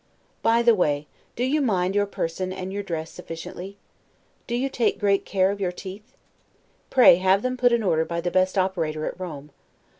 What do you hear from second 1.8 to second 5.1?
your person and your dress sufficiently? Do you take